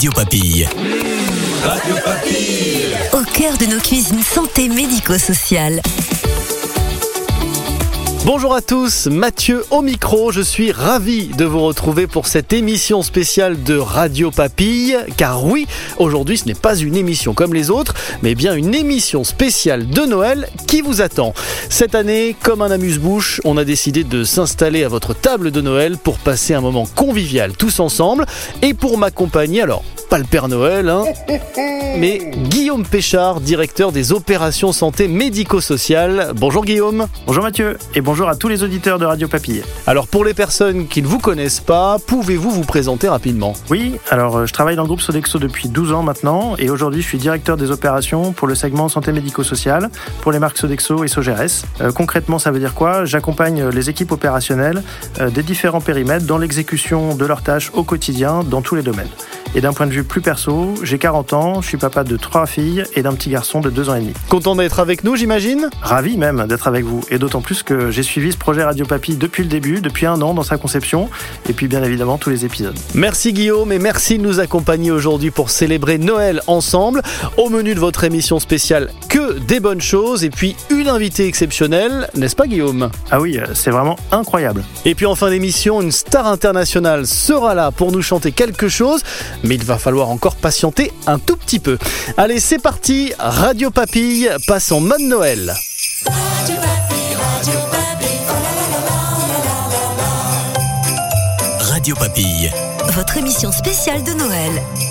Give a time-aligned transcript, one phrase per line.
[0.00, 0.66] Radio Papille.
[3.12, 5.82] Au cœur de nos cuisines santé médico-sociales.
[8.26, 13.02] Bonjour à tous, Mathieu au micro, je suis ravi de vous retrouver pour cette émission
[13.02, 15.66] spéciale de Radio Papille, car oui,
[15.98, 20.02] aujourd'hui ce n'est pas une émission comme les autres, mais bien une émission spéciale de
[20.02, 21.32] Noël qui vous attend.
[21.70, 25.96] Cette année, comme un amuse-bouche, on a décidé de s'installer à votre table de Noël
[25.96, 28.26] pour passer un moment convivial tous ensemble,
[28.60, 31.04] et pour m'accompagner, alors pas le Père Noël, hein,
[31.96, 32.18] mais
[32.48, 36.32] Guillaume Péchard, directeur des opérations santé médico-sociales.
[36.34, 37.06] Bonjour Guillaume.
[37.28, 39.62] Bonjour Mathieu et bonjour à tous les auditeurs de Radio Papille.
[39.86, 43.52] Alors pour les personnes qui ne vous connaissent pas, pouvez-vous vous présenter rapidement?
[43.70, 47.02] Oui, alors euh, je travaille dans le groupe Sodexo depuis 12 ans maintenant et aujourd'hui
[47.02, 49.90] je suis directeur des opérations pour le segment santé médico-sociale
[50.22, 51.64] pour les marques Sodexo et Sogeres.
[51.80, 53.04] Euh, concrètement ça veut dire quoi?
[53.04, 54.82] J'accompagne les équipes opérationnelles
[55.20, 59.08] euh, des différents périmètres dans l'exécution de leurs tâches au quotidien dans tous les domaines.
[59.54, 62.46] Et d'un point de vue plus perso, j'ai 40 ans, je suis papa de trois
[62.46, 64.12] filles et d'un petit garçon de 2 ans et demi.
[64.28, 65.70] Content d'être avec nous j'imagine?
[65.82, 69.16] Ravi même d'être avec vous et d'autant plus que j'ai suivi ce projet Radio Papy
[69.16, 71.10] depuis le début, depuis un an dans sa conception
[71.48, 72.78] et puis bien évidemment tous les épisodes.
[72.94, 77.02] Merci Guillaume et merci de nous accompagner aujourd'hui pour célébrer Noël ensemble.
[77.36, 82.08] Au menu de votre émission spéciale, que des bonnes choses et puis une invitée exceptionnelle,
[82.14, 82.90] n'est-ce pas Guillaume?
[83.10, 84.62] Ah oui, c'est vraiment incroyable.
[84.84, 89.02] Et puis en fin d'émission, une star internationale sera là pour nous chanter quelque chose,
[89.44, 91.78] mais il va falloir encore patienter un tout petit peu.
[92.16, 95.54] Allez, c'est parti, Radio Papille passe en mode Noël.
[101.58, 102.50] Radio Papille.
[102.92, 104.50] Votre émission spéciale de Noël.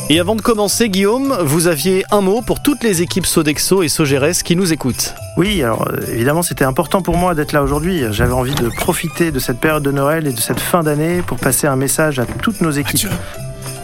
[0.10, 3.90] Et avant de commencer, Guillaume, vous aviez un mot pour toutes les équipes Sodexo et
[3.90, 5.14] Sogeres qui nous écoutent.
[5.38, 8.04] Oui, alors euh, évidemment c'était important pour moi d'être là aujourd'hui.
[8.12, 11.38] J'avais envie de profiter de cette période de Noël et de cette fin d'année pour
[11.38, 13.10] passer un message à toutes nos équipes.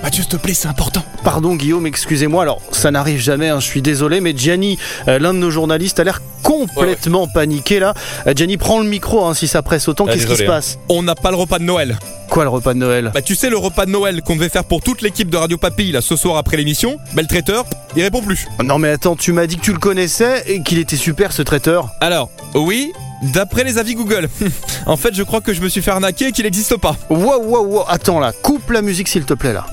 [0.06, 1.04] Mathieu, s'il te plaît, c'est important.
[1.24, 5.34] Pardon Guillaume, excusez-moi, alors ça n'arrive jamais, hein, je suis désolé, mais Gianni, euh, l'un
[5.34, 7.96] de nos journalistes, a l'air complètement paniqué là.
[8.28, 10.46] Euh, Gianni, prends le micro hein, si ça presse autant, Ah, qu'est-ce qui se hein.
[10.46, 11.98] passe On n'a pas le repas de Noël.
[12.30, 13.10] Quoi le repas de Noël?
[13.16, 15.58] Bah tu sais le repas de Noël qu'on devait faire pour toute l'équipe de Radio
[15.58, 17.66] Papille là ce soir après l'émission, bah le traiteur,
[17.96, 18.46] il répond plus.
[18.64, 21.42] Non mais attends, tu m'as dit que tu le connaissais et qu'il était super ce
[21.42, 21.90] traiteur.
[22.00, 22.92] Alors, oui,
[23.34, 24.30] d'après les avis Google.
[24.86, 26.96] en fait, je crois que je me suis fait arnaquer et qu'il n'existe pas.
[27.10, 29.66] Wow, wow, wow, attends là, coupe la musique s'il te plaît là.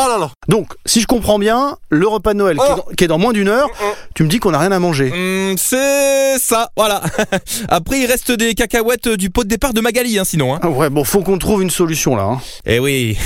[0.00, 2.86] Oh là là Donc, si je comprends bien, le repas de Noël qui, est dans,
[2.96, 3.68] qui est dans moins d'une heure,
[4.14, 5.10] tu me dis qu'on n'a rien à manger.
[5.12, 7.02] Hum, c'est ça, voilà.
[7.68, 10.54] Après, il reste des cacahuètes du pot de départ de Magali, hein, sinon.
[10.54, 10.60] Hein.
[10.62, 12.22] Ah Ouais, bon, faut qu'on trouve une solution là.
[12.24, 12.40] hein.
[12.64, 13.16] Eh oui,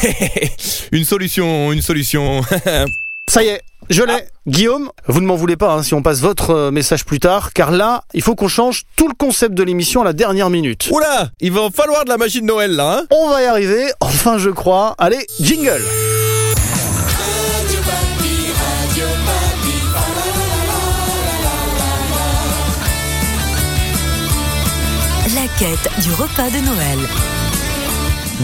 [0.93, 2.41] une solution, une solution.
[3.29, 4.25] Ça y est, je l'ai.
[4.47, 7.53] Guillaume, vous ne m'en voulez pas hein, si on passe votre euh, message plus tard,
[7.53, 10.89] car là, il faut qu'on change tout le concept de l'émission à la dernière minute.
[10.91, 13.47] Oula, il va en falloir de la magie de Noël là, hein On va y
[13.47, 14.95] arriver, enfin je crois.
[14.99, 15.83] Allez, jingle
[25.35, 26.99] La quête du repas de Noël.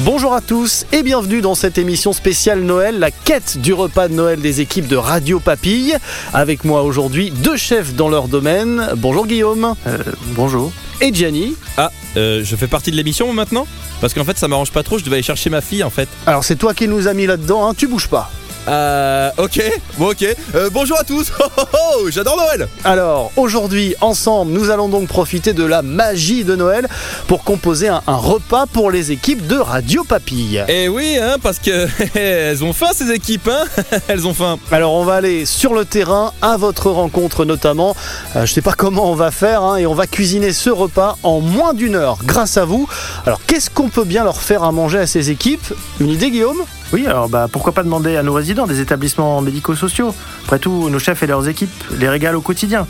[0.04, 4.14] Bonjour à tous et bienvenue dans cette émission spéciale Noël, la quête du repas de
[4.14, 5.96] Noël des équipes de Radio Papille.
[6.32, 8.88] Avec moi aujourd'hui deux chefs dans leur domaine.
[8.96, 9.98] Bonjour Guillaume Euh,
[10.36, 10.72] bonjour.
[11.00, 11.54] et Gianni.
[11.76, 13.66] Ah, euh, je fais partie de l'émission maintenant?
[14.00, 16.08] Parce qu'en fait, ça m'arrange pas trop, je devais aller chercher ma fille en fait.
[16.26, 18.30] Alors c'est toi qui nous as mis là-dedans, hein, tu bouges pas.
[18.66, 19.62] Euh, ok,
[19.96, 20.26] bon ok.
[20.54, 25.06] Euh, bonjour à tous Oh, oh, oh, J'adore Noël Alors aujourd'hui, ensemble, nous allons donc
[25.08, 26.88] profiter de la magie de Noël
[27.28, 30.64] pour composer un, un repas pour les équipes de Radio Papille.
[30.68, 31.86] Eh oui, hein, parce que
[32.18, 33.64] elles ont faim ces équipes, hein
[34.08, 34.58] Elles ont faim.
[34.70, 37.96] Alors on va aller sur le terrain à votre rencontre notamment.
[38.36, 41.16] Euh, je sais pas comment on va faire hein, et on va cuisiner ce repas
[41.22, 42.88] en moins d'une heure grâce à vous.
[43.24, 45.72] Alors qu'est-ce qu'on peut bien leur faire à manger à ces équipes?
[46.00, 46.62] Une idée Guillaume?
[46.92, 50.14] Oui, alors bah, pourquoi pas demander à nos résidents des établissements médico-sociaux?
[50.44, 52.86] Après tout, nos chefs et leurs équipes les régalent au quotidien.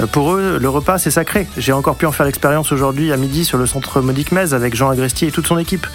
[0.00, 1.46] Euh, Pour eux, le repas, c'est sacré.
[1.56, 4.74] J'ai encore pu en faire l'expérience aujourd'hui à midi sur le centre Modique Metz avec
[4.74, 5.86] Jean Agresti et toute son équipe.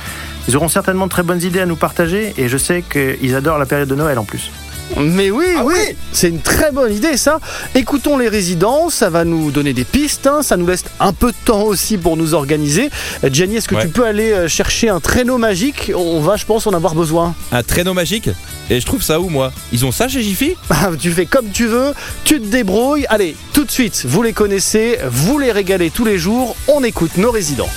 [0.47, 3.59] Ils auront certainement de très bonnes idées à nous partager et je sais qu'ils adorent
[3.59, 4.49] la période de Noël en plus.
[4.97, 5.75] Mais oui, oui,
[6.11, 7.39] c'est une très bonne idée ça.
[7.75, 11.31] Écoutons les résidents, ça va nous donner des pistes, hein, ça nous laisse un peu
[11.31, 12.89] de temps aussi pour nous organiser.
[13.31, 13.83] Gianni, est-ce que Ouais.
[13.83, 15.91] tu peux aller euh, chercher un traîneau magique?
[15.95, 17.33] On va, je pense, en avoir besoin.
[17.51, 18.29] Un traîneau magique?
[18.69, 19.51] Et je trouve ça où moi?
[19.71, 20.55] Ils ont ça chez Jiffy?
[20.69, 21.93] Ah, tu fais comme tu veux,
[22.25, 23.05] tu te débrouilles.
[23.09, 26.55] Allez, tout de suite, vous les connaissez, vous les régalez tous les jours.
[26.67, 27.69] On écoute nos résidents.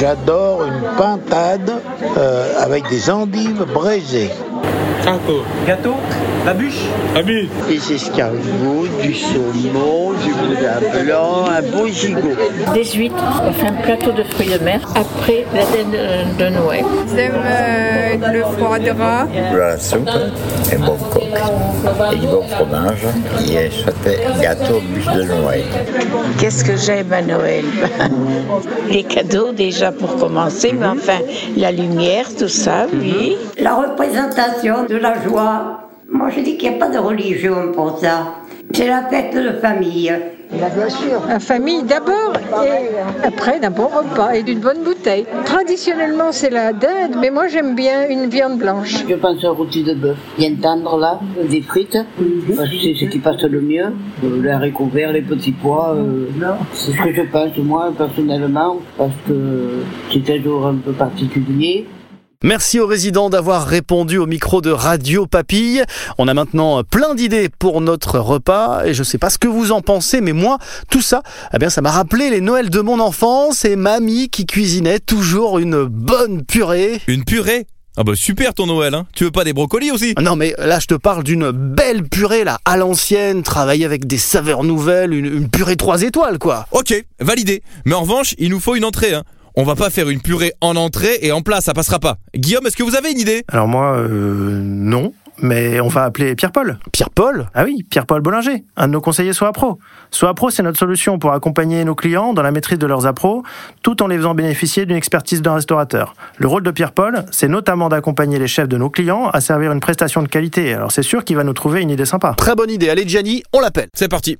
[0.00, 1.70] J'adore une pintade
[2.16, 4.30] euh, avec des endives braisées.
[5.04, 5.96] Gâteau
[6.46, 6.86] La bûche.
[7.68, 12.36] Des escargots, du saumon, du boudin blanc, un beau gigot.
[12.72, 14.80] des huîtres, on fait un plateau de fruits de mer.
[14.94, 15.92] Après la dinde
[16.38, 16.84] de, de Noël.
[17.14, 19.26] J'aime euh, le foie de rat,
[19.56, 21.22] la soupe, un bon coq,
[22.12, 23.02] et du bon fromage,
[23.48, 25.64] et un gâteau bûche de Noël.
[26.38, 27.64] Qu'est-ce que j'aime à Noël?
[28.88, 31.18] Les cadeaux déjà pour commencer, mais enfin
[31.56, 33.36] la lumière, tout ça, oui.
[33.58, 35.88] La représentation de la joie.
[36.10, 38.34] Moi, je dis qu'il n'y a pas de religion pour ça.
[38.74, 40.12] C'est la fête de famille.
[41.28, 45.24] la famille d'abord et après d'un bon repas et d'une bonne bouteille.
[45.46, 49.04] Traditionnellement, c'est la dinde, mais moi j'aime bien une viande blanche.
[49.08, 51.98] Je pense au rôti de bœuf, bien tendre là, des frites,
[52.56, 53.88] parce que c'est ce qui passe le mieux.
[54.24, 56.26] Euh, les haricots verts, les petits pois, euh,
[56.74, 59.36] c'est ce que je pense moi personnellement, parce que
[60.12, 61.86] c'est un jour un peu particulier.
[62.44, 65.84] Merci aux résidents d'avoir répondu au micro de Radio Papille.
[66.18, 69.70] On a maintenant plein d'idées pour notre repas et je sais pas ce que vous
[69.70, 70.58] en pensez, mais moi,
[70.90, 71.22] tout ça,
[71.54, 75.60] eh bien, ça m'a rappelé les Noëls de mon enfance et mamie qui cuisinait toujours
[75.60, 77.00] une bonne purée.
[77.06, 77.66] Une purée?
[77.96, 80.14] Ah bah super ton Noël, hein Tu veux pas des brocolis aussi?
[80.18, 84.16] Non mais là je te parle d'une belle purée là, à l'ancienne, travaillée avec des
[84.16, 86.66] saveurs nouvelles, une, une purée trois étoiles quoi.
[86.72, 87.62] Ok, validé.
[87.84, 89.24] Mais en revanche, il nous faut une entrée, hein.
[89.54, 92.16] On va pas faire une purée en entrée et en plat, ça passera pas.
[92.34, 93.44] Guillaume, est-ce que vous avez une idée?
[93.48, 95.12] Alors moi, euh, non.
[95.42, 96.78] Mais on va appeler Pierre-Paul.
[96.92, 97.48] Pierre-Paul?
[97.52, 99.78] Ah oui, Pierre-Paul Bollinger, un de nos conseillers SOA Pro.
[100.10, 103.42] SOA Pro, c'est notre solution pour accompagner nos clients dans la maîtrise de leurs appros,
[103.82, 106.14] tout en les faisant bénéficier d'une expertise d'un restaurateur.
[106.38, 109.80] Le rôle de Pierre-Paul, c'est notamment d'accompagner les chefs de nos clients à servir une
[109.80, 110.72] prestation de qualité.
[110.74, 112.34] Alors c'est sûr qu'il va nous trouver une idée sympa.
[112.36, 112.88] Très bonne idée.
[112.88, 113.88] Allez Gianni, on l'appelle.
[113.94, 114.38] C'est parti.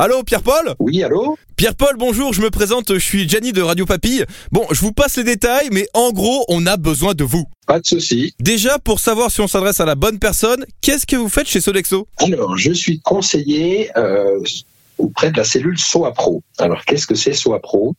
[0.00, 0.76] Allô, Pierre-Paul?
[0.78, 1.36] Oui, allô?
[1.56, 4.24] Pierre-Paul, bonjour, je me présente, je suis Gianni de Radio Papille.
[4.52, 7.46] Bon, je vous passe les détails, mais en gros, on a besoin de vous.
[7.66, 8.32] Pas de souci.
[8.38, 11.60] Déjà, pour savoir si on s'adresse à la bonne personne, qu'est-ce que vous faites chez
[11.60, 12.06] Sodexo?
[12.18, 14.38] Alors, je suis conseiller euh,
[14.98, 16.44] auprès de la cellule SOAPRO.
[16.58, 17.96] Alors, qu'est-ce que c'est SOAPRO?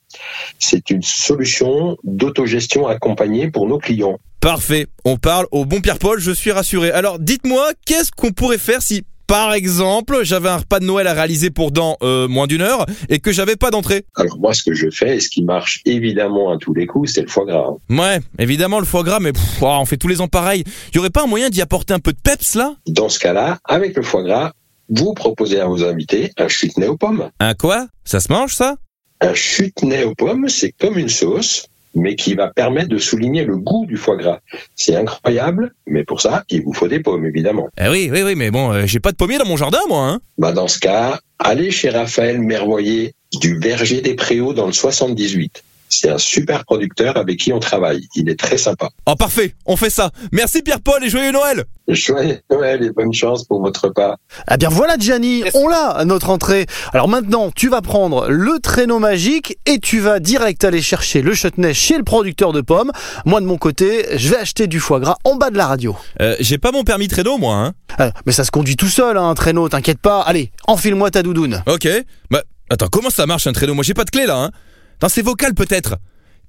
[0.57, 4.21] C'est une solution d'autogestion accompagnée pour nos clients.
[4.39, 6.91] Parfait, on parle au bon Pierre-Paul, je suis rassuré.
[6.91, 11.13] Alors, dites-moi, qu'est-ce qu'on pourrait faire si, par exemple, j'avais un repas de Noël à
[11.13, 14.63] réaliser pour dans euh, moins d'une heure et que j'avais pas d'entrée Alors, moi, ce
[14.63, 17.45] que je fais, et ce qui marche évidemment à tous les coups, c'est le foie
[17.45, 17.75] gras.
[17.91, 20.63] Ouais, évidemment, le foie gras, mais pff, on fait tous les ans pareil.
[20.95, 22.73] Y aurait pas un moyen d'y apporter un peu de peps, là?
[22.87, 24.53] Dans ce cas-là, avec le foie gras,
[24.89, 27.29] vous proposez à vos invités un chutney aux pommes.
[27.39, 27.85] Un quoi?
[28.05, 28.77] Ça se mange, ça?
[29.21, 33.57] Un chutney aux pommes, c'est comme une sauce, mais qui va permettre de souligner le
[33.57, 34.39] goût du foie gras.
[34.75, 37.69] C'est incroyable, mais pour ça, il vous faut des pommes, évidemment.
[37.79, 40.07] Eh oui, oui, oui, mais bon, euh, j'ai pas de pommier dans mon jardin, moi,
[40.07, 44.73] hein Bah dans ce cas, allez chez Raphaël Mervoyer du Verger des Préaux dans le
[44.73, 45.63] 78.
[45.89, 48.07] C'est un super producteur avec qui on travaille.
[48.15, 48.89] Il est très sympa.
[49.07, 50.11] Oh, parfait, on fait ça.
[50.31, 54.17] Merci Pierre-Paul et joyeux Noël Joyeux Noël et bonne chance pour votre repas.
[54.45, 56.67] Ah bien voilà Gianni, on l'a à notre entrée.
[56.93, 61.33] Alors maintenant, tu vas prendre le traîneau magique et tu vas direct aller chercher le
[61.33, 62.91] chutney chez le producteur de pommes.
[63.25, 65.95] Moi de mon côté, je vais acheter du foie gras en bas de la radio.
[66.21, 69.17] euh, J'ai pas mon permis traîneau, moi, hein Ah, mais ça se conduit tout seul
[69.17, 70.21] hein, un traîneau, t'inquiète pas.
[70.21, 71.63] Allez, enfile-moi ta doudoune.
[71.65, 71.87] Ok.
[72.29, 73.73] Bah, attends, comment ça marche un traîneau?
[73.73, 74.51] Moi, j'ai pas de clé, là, hein
[74.99, 75.95] Dans c'est vocal, peut-être.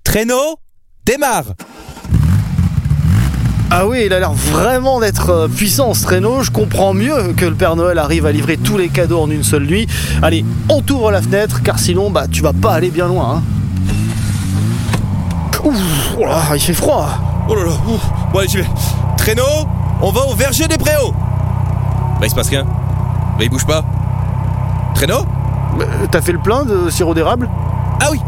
[0.03, 0.57] Traîneau,
[1.05, 1.45] démarre
[3.71, 6.43] Ah oui, il a l'air vraiment d'être euh, puissant ce traîneau.
[6.43, 9.45] Je comprends mieux que le Père Noël arrive à livrer tous les cadeaux en une
[9.45, 9.87] seule nuit.
[10.23, 13.37] Allez, on t'ouvre la fenêtre car sinon, bah, tu vas pas aller bien loin.
[13.37, 13.43] Hein.
[15.63, 15.73] Ouh,
[16.19, 17.09] oh là, il fait froid.
[17.49, 18.01] Oh là là, ouf.
[18.33, 18.67] Bon, allez, j'y vais.
[19.17, 19.69] Traîneau,
[20.01, 22.65] on va au verger des préaux Bah, il se passe rien.
[22.65, 23.85] Bah, il bouge pas.
[24.95, 25.25] Traîneau?
[25.81, 27.49] Euh, T'as fait le plein de sirop d'érable?
[28.01, 28.19] Ah oui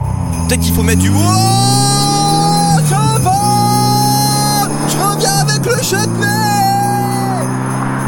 [0.48, 1.10] Peut-être qu'il faut mettre du...
[1.10, 2.78] Oh
[4.88, 6.26] Je reviens avec le chutney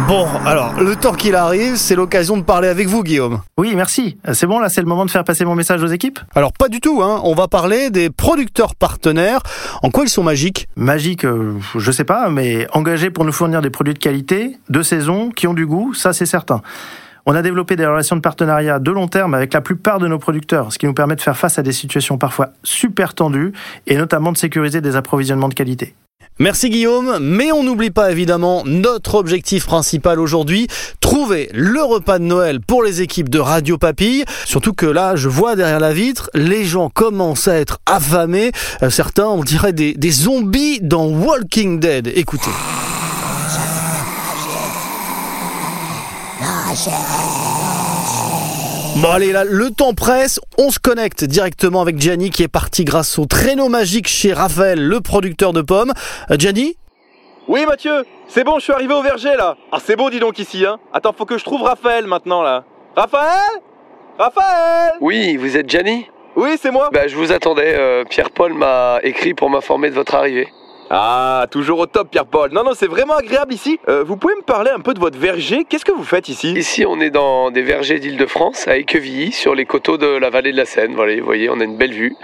[0.07, 3.41] Bon, alors, le temps qu'il arrive, c'est l'occasion de parler avec vous, Guillaume.
[3.57, 4.19] Oui, merci.
[4.35, 6.69] C'est bon, là, c'est le moment de faire passer mon message aux équipes Alors, pas
[6.69, 7.23] du tout, hein.
[7.25, 9.41] On va parler des producteurs partenaires.
[9.83, 13.63] En quoi ils sont magiques Magique, euh, je sais pas, mais engagés pour nous fournir
[13.63, 16.61] des produits de qualité, de saison, qui ont du goût, ça c'est certain.
[17.27, 20.19] On a développé des relations de partenariat de long terme avec la plupart de nos
[20.19, 23.53] producteurs, ce qui nous permet de faire face à des situations parfois super tendues
[23.87, 25.95] et notamment de sécuriser des approvisionnements de qualité.
[26.41, 30.67] Merci Guillaume, mais on n'oublie pas évidemment notre objectif principal aujourd'hui,
[31.01, 34.25] trouver le repas de Noël pour les équipes de Radio Papille.
[34.45, 38.51] Surtout que là, je vois derrière la vitre, les gens commencent à être affamés.
[38.83, 42.11] Euh, certains, on dirait des, des zombies dans Walking Dead.
[42.17, 42.51] Écoutez.
[48.97, 52.85] Bon allez là, le temps presse, on se connecte directement avec Gianni qui est parti
[52.85, 55.93] grâce au traîneau magique chez Raphaël, le producteur de pommes.
[56.31, 56.77] Euh, Gianni
[57.49, 59.57] Oui Mathieu, c'est bon, je suis arrivé au verger là.
[59.73, 60.79] Ah c'est beau dis donc ici hein.
[60.93, 62.65] Attends, faut que je trouve Raphaël maintenant là.
[62.97, 63.61] Raphaël
[64.19, 66.07] Raphaël Oui, vous êtes Gianni?
[66.37, 66.89] Oui, c'est moi.
[66.93, 67.75] Bah, je vous attendais.
[67.77, 70.49] euh, Pierre-Paul m'a écrit pour m'informer de votre arrivée.
[70.91, 72.53] Ah, toujours au top, Pierre-Paul.
[72.53, 73.79] Non, non, c'est vraiment agréable ici.
[73.89, 75.65] Euh, vous pouvez me parler un peu de votre verger?
[75.69, 76.53] Qu'est-ce que vous faites ici?
[76.53, 80.53] Ici, on est dans des vergers d'Île-de-France, à Équevilly, sur les coteaux de la vallée
[80.53, 80.95] de la Seine.
[80.95, 82.17] Voilà, vous voyez, on a une belle vue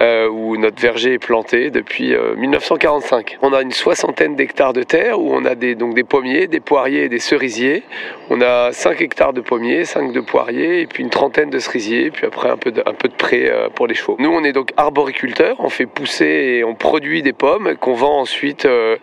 [0.00, 3.38] euh, où notre verger est planté depuis euh, 1945.
[3.42, 6.60] On a une soixantaine d'hectares de terre où on a des, donc des pommiers, des
[6.60, 7.82] poiriers et des cerisiers.
[8.30, 12.10] On a 5 hectares de pommiers, 5 de poiriers et puis une trentaine de cerisiers,
[12.10, 14.16] puis après un peu de, un peu de euh, pour les chevaux.
[14.18, 18.05] Nous, on est donc arboriculteurs, on fait pousser et on produit des pommes qu'on vend
[18.10, 18.96] ensuite euh,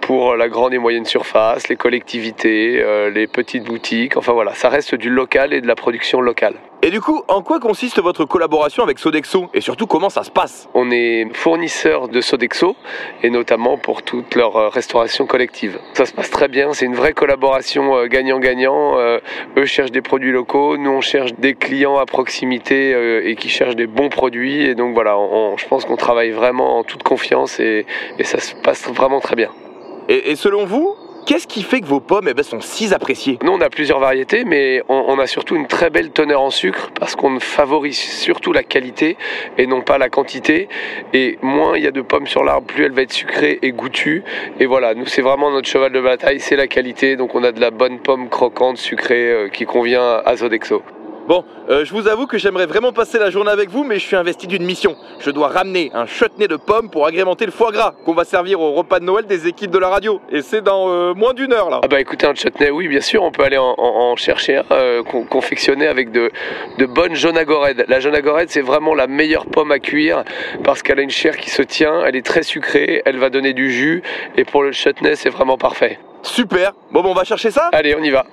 [0.00, 4.16] pour la grande et moyenne surface, les collectivités, euh, les petites boutiques.
[4.16, 6.54] Enfin voilà, ça reste du local et de la production locale.
[6.80, 10.30] Et du coup, en quoi consiste votre collaboration avec Sodexo Et surtout, comment ça se
[10.30, 10.68] passe?
[10.74, 12.76] On est fournisseur de Sodexo
[13.24, 15.78] et notamment pour toute leur euh, restauration collective.
[15.94, 18.96] Ça se passe très bien, c'est une vraie collaboration gagnant-gagnant.
[19.56, 22.94] Eux cherchent des produits locaux, nous on cherche des clients à proximité
[23.28, 24.62] et qui cherchent des bons produits.
[24.64, 27.86] Et donc voilà, on- je pense qu'on travaille vraiment en toute confiance et,
[28.18, 29.50] et ça se passe vraiment très bien.
[30.08, 33.38] Et, et selon vous, qu'est-ce qui fait que vos pommes eh ben, sont si appréciées?
[33.42, 36.50] Nous, on a plusieurs variétés, mais on, on a surtout une très belle teneur en
[36.50, 39.18] sucre parce qu'on favorise surtout la qualité
[39.58, 40.68] et non pas la quantité.
[41.12, 43.72] Et moins il y a de pommes sur l'arbre, plus elle va être sucrée et
[43.72, 44.24] goûtue.
[44.58, 47.16] Et voilà, nous, c'est vraiment notre cheval de bataille, c'est la qualité.
[47.16, 50.82] Donc, on a de la bonne pomme croquante, sucrée, euh, qui convient à Sodexo.
[51.28, 54.06] Bon, euh, je vous avoue que j'aimerais vraiment passer la journée avec vous, mais je
[54.06, 54.96] suis investi d'une mission.
[55.20, 58.62] Je dois ramener un chutney de pommes pour agrémenter le foie gras qu'on va servir
[58.62, 60.22] au repas de Noël des équipes de la radio.
[60.32, 61.80] Et c'est dans euh, moins d'une heure là.
[61.84, 64.56] Ah bah écoutez, un chutney, oui, bien sûr, on peut aller en, en- en chercher
[64.56, 66.30] un euh, con- confectionné avec de,
[66.78, 67.84] de bonnes jonagorèdes.
[67.88, 70.24] La jonagorède, c'est vraiment la meilleure pomme à cuire
[70.64, 73.52] parce qu'elle a une chair qui se tient, elle est très sucrée, elle va donner
[73.52, 74.02] du jus
[74.38, 75.98] et pour le chutney, c'est vraiment parfait.
[76.22, 76.72] Super.
[76.90, 77.68] Bon, bon, on va chercher ça?
[77.72, 78.24] Allez, on y va.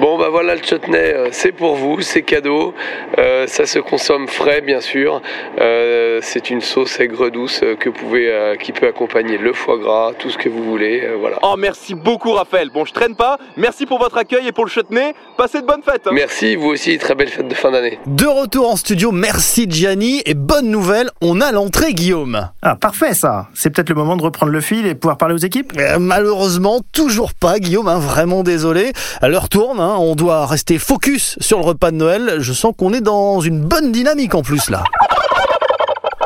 [0.00, 2.72] Bon bah voilà le chutney, euh, c'est pour vous, c'est cadeau.
[3.18, 5.20] Euh, ça se consomme frais bien sûr.
[5.60, 9.76] Euh, c'est une sauce aigre douce que vous pouvez, euh, qui peut accompagner le foie
[9.78, 11.02] gras, tout ce que vous voulez.
[11.04, 11.38] euh, voilà.
[11.42, 12.70] Oh, merci beaucoup, Raphaël.
[12.72, 13.36] Bon, je traîne pas.
[13.58, 15.12] Merci pour votre accueil et pour le chutney.
[15.36, 16.06] Passez de bonnes fêtes.
[16.06, 16.10] hein.
[16.14, 17.98] Merci, vous aussi, très belle fête de fin d'année.
[18.06, 20.22] De retour en studio, merci Gianni.
[20.24, 22.48] Et bonne nouvelle, on a l'entrée Guillaume.
[22.62, 23.48] Ah, parfait ça.
[23.52, 25.72] C'est peut-être le moment de reprendre le fil et pouvoir parler aux équipes?
[25.78, 28.92] Euh, malheureusement, toujours pas Guillaume, hein, vraiment désolé.
[29.20, 32.36] L'heure tourne, hein, on doit rester focus sur le repas de Noël.
[32.38, 34.84] Je sens qu'on est dans une bonne dynamique en plus là.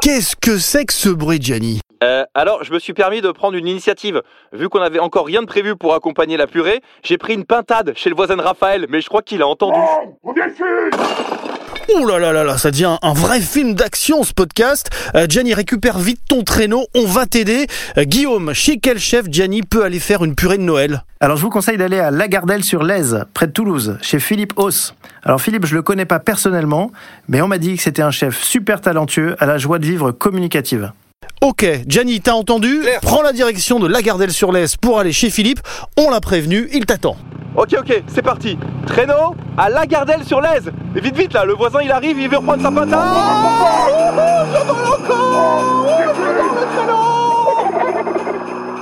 [0.03, 3.57] Qu'est-ce que c'est que ce bruit, Gianni Euh, alors, je me suis permis de prendre
[3.57, 4.23] une initiative.
[4.53, 7.93] Vu qu'on avait encore rien de prévu pour accompagner la purée, j'ai pris une pintade
[7.97, 9.81] chez le voisin de Raphaël, mais je crois qu'il a entendu.
[11.95, 14.91] Ouh là là là là, ça devient un vrai film d'action ce podcast.
[15.15, 17.69] Euh, Gianni, récupère vite ton traîneau, on va t'aider.
[17.97, 21.05] Euh, Guillaume, chez quel chef Gianni peut aller faire une purée de Noël?
[21.21, 24.95] Alors je vous conseille d'aller à Lagardelle-sur-Lèze, près de Toulouse, chez Philippe Hauss.
[25.23, 26.91] Alors Philippe, je le connais pas personnellement,
[27.29, 30.11] mais on m'a dit que c'était un chef super talentueux à la joie de vivre
[30.11, 30.91] communicative.
[31.49, 35.61] Ok, Gianni, t'as entendu Prends la direction de Lagardelle-sur-Lèze pour aller chez Philippe.
[35.97, 37.17] On l'a prévenu, il t'attend.
[37.55, 38.59] Ok, ok, c'est parti.
[38.85, 40.73] Traîneau à Lagardelle sur l'Aise.
[40.97, 42.99] Et vite, vite là, le voisin il arrive, il veut reprendre sa pintade.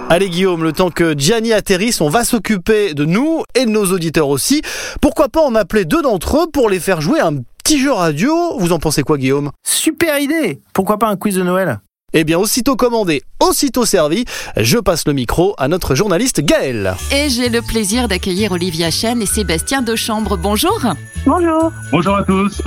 [0.09, 3.93] Allez Guillaume, le temps que Gianni atterrisse, on va s'occuper de nous et de nos
[3.93, 4.63] auditeurs aussi.
[5.03, 8.59] Pourquoi pas en appeler deux d'entre eux pour les faire jouer un petit jeu radio
[8.59, 9.51] Vous en pensez quoi Guillaume?
[9.63, 11.81] Super idée Pourquoi pas un quiz de Noël?
[12.17, 14.25] Eh bien, aussitôt commandé, aussitôt servi,
[14.57, 16.95] je passe le micro à notre journaliste Gaël.
[17.11, 20.37] Et j'ai le plaisir d'accueillir Olivia Chen et Sébastien Dechambre.
[20.37, 20.81] Bonjour.
[21.27, 21.73] Bonjour.
[21.91, 22.63] Bonjour à tous.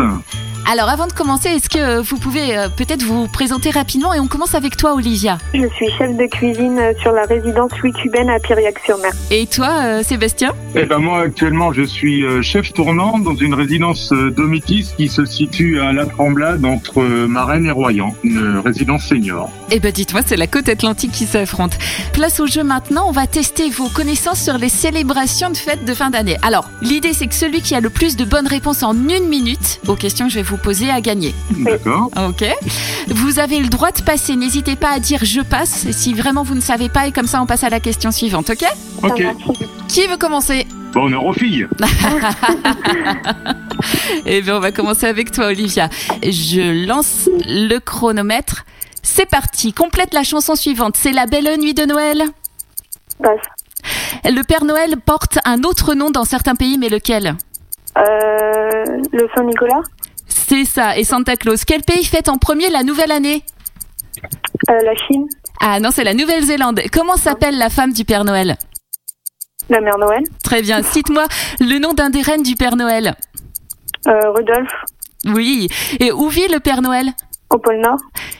[0.69, 4.27] Alors avant de commencer, est-ce que vous pouvez euh, peut-être vous présenter rapidement et on
[4.27, 5.37] commence avec toi Olivia.
[5.53, 9.13] Je suis chef de cuisine sur la résidence Louis Cubaine à Piriac-sur-Mer.
[9.31, 10.51] Et toi euh, Sébastien?
[10.75, 15.23] Eh ben moi actuellement je suis euh, chef tournant dans une résidence Domitis qui se
[15.23, 19.36] situe à La Tremblade entre Marennes et Royan, une résidence senior.
[19.71, 21.73] Eh ben dites-moi, c'est la côte atlantique qui s'affronte.
[22.13, 25.93] Place au jeu maintenant, on va tester vos connaissances sur les célébrations de fêtes de
[25.93, 26.37] fin d'année.
[26.41, 29.79] Alors, l'idée c'est que celui qui a le plus de bonnes réponses en une minute
[29.87, 31.33] aux questions que je vais vous poser a gagné.
[31.51, 32.09] D'accord.
[32.27, 32.45] Ok.
[33.09, 36.55] Vous avez le droit de passer, n'hésitez pas à dire je passe si vraiment vous
[36.55, 38.65] ne savez pas et comme ça on passe à la question suivante, ok?
[39.03, 39.23] Ok.
[39.87, 40.65] Qui veut commencer?
[40.93, 41.67] Bon, aux filles.
[44.25, 45.89] Eh bien, on va commencer avec toi, Olivia.
[46.23, 48.65] Je lance le chronomètre.
[49.09, 49.73] C'est parti.
[49.73, 50.95] Complète la chanson suivante.
[50.97, 52.23] C'est la belle nuit de Noël.
[53.23, 53.39] Passe.
[54.25, 57.35] Le Père Noël porte un autre nom dans certains pays, mais lequel?
[57.97, 58.03] Euh,
[59.13, 59.81] le Saint-Nicolas
[60.27, 60.97] C'est ça.
[60.97, 61.63] Et Santa Claus.
[61.65, 63.43] Quel pays fête en premier la nouvelle année?
[64.69, 65.25] Euh, La Chine
[65.61, 66.81] Ah non, c'est la Nouvelle-Zélande.
[66.91, 68.57] Comment s'appelle la femme du Père Noël?
[69.69, 70.83] La Mère Noël Très bien.
[70.83, 71.25] Cite-moi
[71.59, 73.15] le nom d'un des reines du Père Noël.
[74.07, 74.71] euh, Rudolph
[75.25, 75.69] Oui.
[75.99, 77.07] Et où vit le Père Noël?
[77.49, 77.97] Au pôle Nord.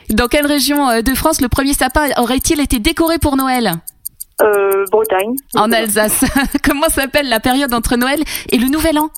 [0.10, 3.74] Dans quelle région euh, de France le premier sapin aurait-il été décoré pour Noël
[4.42, 5.34] Euh, Bretagne.
[5.56, 6.24] En Alsace.
[6.64, 9.10] Comment s'appelle la période entre Noël et le Nouvel An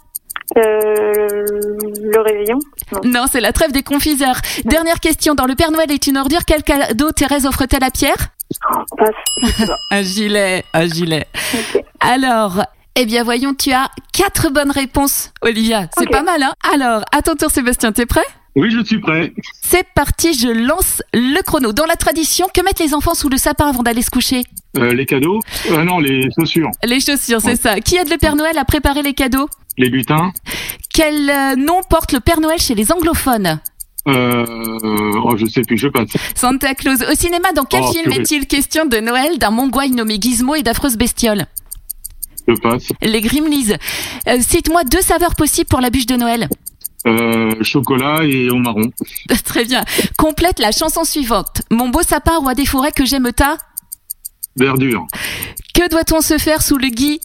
[0.58, 2.60] Euh, le réveillon.
[3.04, 4.38] Non, c'est la trêve des confiseurs.
[4.66, 5.36] Dernière question.
[5.36, 8.30] Dans Le Père Noël est une ordure, quel cadeau Thérèse offre-t-elle à Pierre
[9.92, 11.28] Un gilet, un gilet.
[12.00, 12.64] Alors,
[12.96, 15.88] eh bien voyons, tu as quatre bonnes réponses, Olivia.
[15.98, 16.54] C'est pas mal, hein?
[16.74, 18.26] Alors, à ton tour, Sébastien, t'es prêt?
[18.56, 19.32] Oui, je suis prêt.
[19.62, 21.72] C'est parti, je lance le chrono.
[21.72, 24.44] Dans la tradition, que mettent les enfants sous le sapin avant d'aller se coucher?
[24.78, 25.40] Euh, les cadeaux?
[25.72, 26.70] Ah non, les chaussures.
[26.84, 27.80] Les chaussures, c'est ça.
[27.80, 29.48] Qui aide le Père Noël à préparer les cadeaux?
[29.78, 30.34] Les lutins
[30.94, 33.60] Quel euh, nom porte le Père Noël chez les anglophones?
[34.08, 34.46] Euh,
[35.24, 36.10] oh, je sais plus, je passe.
[36.36, 37.00] Santa Claus.
[37.10, 40.64] Au cinéma, dans quel Oh, film est-il question de Noël, d'un mongouaille nommé Gizmo et
[40.64, 41.46] d'affreuses bestioles?
[42.48, 42.88] Je passe.
[43.02, 43.76] Les Grimleys.
[44.28, 46.50] Euh, Cite-moi deux saveurs possibles pour la bûche de Noël.
[47.08, 48.92] Euh, chocolat et au marron.
[49.46, 49.84] Très bien.
[50.18, 51.62] Complète la chanson suivante.
[51.72, 53.58] Mon beau sapin, roi des forêts que j'aime ta.
[54.58, 55.08] Verdure.
[55.74, 57.22] Que doit-on se faire sous le gui?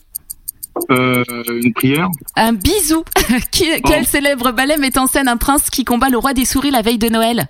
[0.90, 2.08] Euh, une prière.
[2.36, 3.04] Un bisou.
[3.50, 6.70] Qui- Quel célèbre ballet met en scène un prince qui combat le roi des souris
[6.70, 7.46] la veille de Noël?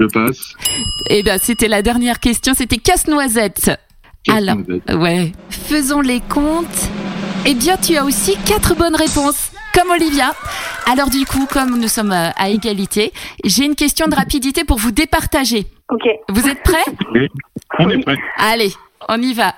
[0.00, 0.54] Je passe.
[1.10, 2.54] Eh bien, c'était la dernière question.
[2.56, 3.70] C'était casse-noisette.
[4.28, 4.56] Alors,
[5.00, 5.32] ouais.
[5.50, 6.66] Faisons les comptes.
[7.44, 10.32] Eh bien, tu as aussi quatre bonnes réponses, comme Olivia.
[10.86, 13.12] Alors, du coup, comme nous sommes euh, à égalité,
[13.44, 15.66] j'ai une question de rapidité pour vous départager.
[15.90, 16.02] Ok.
[16.28, 16.84] Vous êtes prêts
[17.14, 17.28] Oui,
[17.78, 18.16] on est prêt.
[18.38, 18.72] Allez,
[19.08, 19.54] on y va.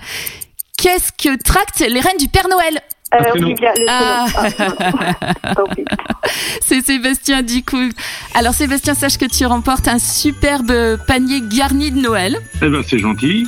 [0.76, 2.80] Qu'est-ce que tractent les reines du Père Noël
[3.14, 3.18] Euh,
[3.88, 4.26] Ah.
[4.26, 5.64] prénom.
[6.62, 7.88] C'est Sébastien du coup.
[8.34, 12.36] Alors Sébastien, sache que tu remportes un superbe panier garni de Noël.
[12.62, 13.46] Eh ben, c'est gentil.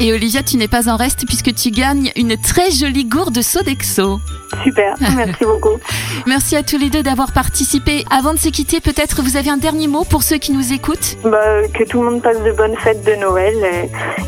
[0.00, 4.20] Et Olivia, tu n'es pas en reste puisque tu gagnes une très jolie gourde Sodexo.
[4.64, 5.78] Super, merci beaucoup.
[6.26, 8.04] Merci à tous les deux d'avoir participé.
[8.10, 11.16] Avant de se quitter, peut-être vous avez un dernier mot pour ceux qui nous écoutent
[11.24, 13.54] Bah, que tout le monde passe de bonnes fêtes de Noël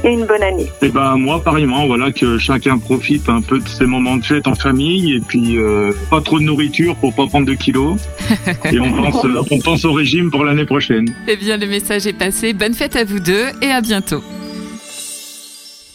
[0.05, 0.71] et, et une bonne année.
[0.83, 4.47] Eh ben, moi, pareillement, voilà, que chacun profite un peu de ces moments de fête
[4.49, 7.99] en famille et puis euh, pas trop de nourriture pour pas prendre de kilos.
[8.73, 11.15] Et on pense, on pense au régime pour l'année prochaine.
[11.29, 12.55] Eh bien, le message est passé.
[12.55, 14.23] Bonne fête à vous deux et à bientôt.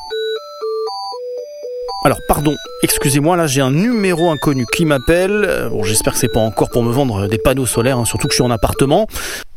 [2.07, 5.45] Alors pardon, excusez-moi, là j'ai un numéro inconnu qui m'appelle.
[5.45, 8.29] Euh, Bon, j'espère que c'est pas encore pour me vendre des panneaux solaires, hein, surtout
[8.29, 9.09] que je suis en appartement.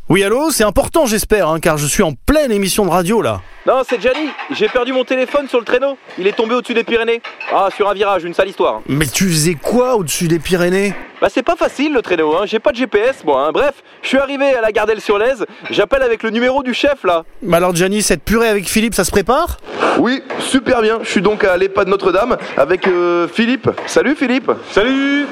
[0.08, 3.40] Oui, allô, c'est important j'espère, hein, car je suis en pleine émission de radio là.
[3.66, 4.30] Non, c'est Gianni.
[4.52, 5.98] J'ai perdu mon téléphone sur le traîneau.
[6.18, 7.20] Il est tombé au-dessus des Pyrénées.
[7.52, 8.80] Ah, sur un virage, une sale histoire.
[8.86, 10.94] Mais tu faisais quoi au-dessus des Pyrénées?
[11.20, 12.46] Bah, c'est pas facile le traîneau, hein.
[12.46, 13.50] J'ai pas de GPS, moi, hein.
[13.52, 15.44] Bref, je suis arrivé à la Gardelle-sur-Lèze.
[15.68, 17.24] J'appelle avec le numéro du chef, là.
[17.42, 19.58] Bah alors Gianni, cette purée avec Philippe, ça se prépare?
[19.98, 21.00] Oui, super bien.
[21.02, 23.68] Je suis donc à l'EHPAD Notre-Dame avec euh, Philippe.
[23.84, 24.50] Salut Philippe.
[24.70, 25.26] Salut.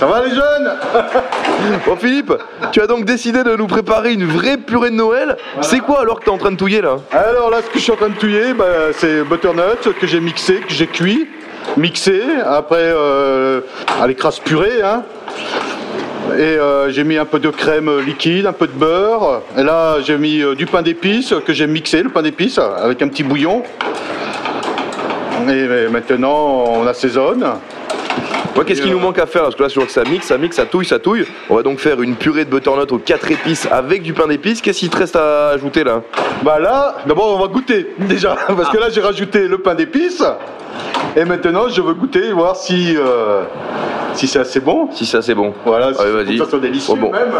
[0.00, 0.72] Ça va les jeunes?
[1.86, 2.32] Bon Philippe,
[2.72, 5.36] tu as donc décidé de nous préparer une vraie purée de Noël.
[5.62, 6.96] C'est quoi alors que t'es en train de touiller là?
[7.12, 10.20] Alors là, ce que je suis en train de touiller, bah, c'est butternut que j'ai
[10.20, 11.28] mixé, que j'ai cuit,
[11.76, 12.22] mixé.
[12.44, 13.60] Après, euh,
[14.00, 14.82] à l'écrase purée.
[14.82, 15.02] Hein.
[16.34, 19.42] Et euh, j'ai mis un peu de crème liquide, un peu de beurre.
[19.56, 23.02] Et là, j'ai mis euh, du pain d'épices que j'ai mixé, le pain d'épices, avec
[23.02, 23.62] un petit bouillon.
[25.48, 27.44] Et euh, maintenant, on assaisonne.
[28.56, 29.42] Ouais, qu'est-ce qu'il nous manque à faire?
[29.42, 31.26] Parce que là, je vois que ça mixe, ça mixe, ça touille, ça touille.
[31.50, 34.60] On va donc faire une purée de butternut aux 4 épices avec du pain d'épices.
[34.60, 36.02] Qu'est-ce qu'il te reste à ajouter là?
[36.42, 40.22] Bah là, d'abord on va goûter déjà, parce que là j'ai rajouté le pain d'épices.
[41.16, 43.42] Et maintenant je veux goûter, voir si, euh,
[44.12, 44.88] si c'est assez bon.
[44.92, 45.54] Si c'est assez bon.
[45.64, 46.38] Voilà, Allez, vas-y.
[46.38, 47.10] ça délicieux Oh, bon.
[47.10, 47.32] même.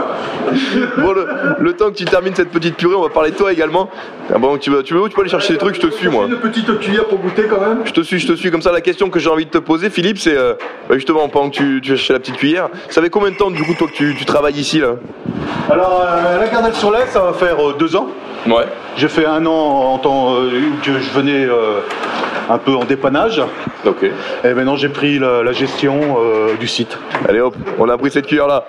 [0.97, 1.27] Bon, le,
[1.59, 3.91] le temps que tu termines cette petite purée, on va parler de toi également.
[4.35, 5.91] Ah bon, tu veux, tu veux où Tu peux aller chercher des trucs, je te
[5.91, 6.25] suis moi.
[6.27, 7.81] Une petite cuillère pour goûter quand même.
[7.85, 8.51] Je te suis, je te suis.
[8.51, 10.55] Comme ça, la question que j'ai envie de te poser, Philippe, c'est euh,
[10.89, 12.69] bah, justement pendant que tu, tu vas chercher la petite cuillère.
[12.89, 14.95] Ça fait combien de temps du coup toi que tu, tu travailles ici là?
[15.71, 18.09] Alors euh, la sur l'Est, ça va faire euh, deux ans.
[18.49, 18.65] Ouais.
[18.97, 19.51] J'ai fait un an
[19.93, 20.51] en temps euh,
[20.83, 21.81] que je venais euh,
[22.49, 23.43] un peu en dépannage.
[23.85, 24.05] Ok.
[24.45, 26.97] Et maintenant j'ai pris la, la gestion euh, du site.
[27.29, 28.65] Allez hop, on a pris cette cuillère là.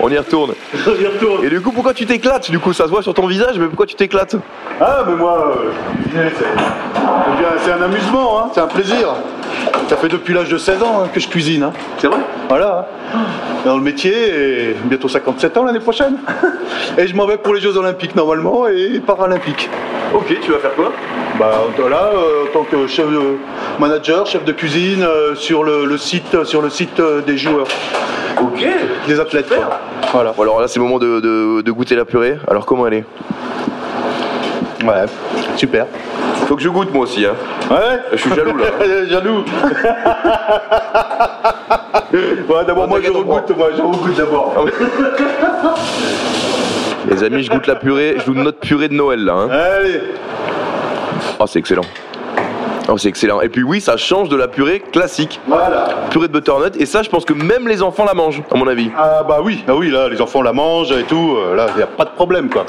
[0.00, 0.52] On y retourne.
[0.86, 1.44] On y retourne.
[1.44, 2.50] Et du coup, pourquoi tu t'éclates?
[2.50, 4.36] Du coup, ça se voit sur ton visage, mais pourquoi tu t'éclates?
[4.80, 5.52] Ah, mais moi,
[6.16, 6.28] euh,
[7.64, 9.08] c'est un amusement, hein, c'est un plaisir.
[9.88, 11.62] Ça fait depuis l'âge de 16 ans hein, que je cuisine.
[11.64, 11.72] hein.
[11.98, 12.18] C'est vrai?
[12.48, 12.86] Voilà.
[13.64, 14.12] Dans le métier,
[14.70, 16.16] et bientôt 57 ans l'année prochaine.
[16.96, 19.68] Et je m'en vais pour les Jeux Olympiques normalement et Paralympiques.
[20.14, 20.92] Ok, tu vas faire quoi?
[21.38, 21.50] Bah,
[21.90, 23.36] là, euh, en tant que chef de
[23.78, 27.66] manager, chef de cuisine euh, sur le, le site, sur le site euh, des joueurs.
[28.40, 28.64] Ok.
[29.06, 29.48] Des athlètes.
[29.48, 29.80] quoi.
[30.12, 30.32] Voilà.
[30.32, 32.38] Bon, alors là, c'est le moment de, de- de goûter la purée.
[32.48, 33.04] Alors, comment elle est?
[34.84, 35.04] Ouais,
[35.56, 35.86] super.
[36.48, 37.26] Faut que je goûte moi aussi.
[37.26, 37.34] Hein.
[37.70, 38.66] Ouais Je suis jaloux là.
[39.10, 39.44] jaloux.
[42.12, 44.66] ouais, d'abord, moi, je regoute, moi, je regoute d'abord.
[47.10, 48.16] Les amis, je goûte la purée.
[48.18, 49.34] Je goûte notre purée de Noël là.
[49.34, 49.48] hein.
[49.50, 50.00] Allez.
[51.38, 51.84] Oh, c'est excellent.
[52.90, 53.40] Oh, c'est excellent.
[53.42, 55.40] Et puis oui, ça change de la purée classique.
[55.46, 55.88] Voilà.
[56.10, 56.74] Purée de butternut.
[56.80, 58.90] Et ça, je pense que même les enfants la mangent, à mon avis.
[58.96, 61.36] Ah bah oui, ah oui, là, les enfants la mangent et tout.
[61.36, 62.64] euh, Là, il n'y a pas de problème, quoi.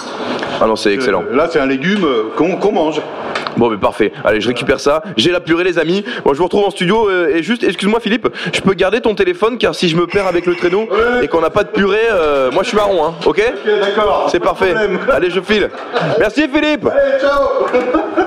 [0.61, 1.23] Ah non, c'est excellent.
[1.31, 3.01] Euh, Là, c'est un légume euh, qu'on mange.
[3.55, 4.11] Bon, mais parfait.
[4.25, 5.01] Allez, je récupère ça.
[5.17, 6.03] J'ai la purée, les amis.
[6.25, 7.09] Moi, je vous retrouve en studio.
[7.09, 10.27] euh, et juste, excuse-moi, Philippe, je peux garder ton téléphone car si je me perds
[10.27, 10.87] avec le traîneau
[11.23, 13.13] et qu'on n'a pas de purée, euh, moi, je suis marron, hein.
[13.25, 14.27] Ok Ok, d'accord.
[14.29, 14.73] C'est parfait.
[15.13, 15.69] Allez, je file.
[16.19, 16.85] Merci, Philippe.
[16.87, 18.18] Allez, ciao